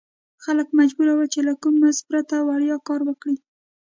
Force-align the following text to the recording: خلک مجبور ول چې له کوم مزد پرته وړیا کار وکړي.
خلک 0.43 0.67
مجبور 0.79 1.07
ول 1.11 1.29
چې 1.33 1.39
له 1.47 1.53
کوم 1.61 1.73
مزد 1.83 2.01
پرته 2.09 2.35
وړیا 2.41 2.77
کار 2.87 3.01
وکړي. 3.05 3.37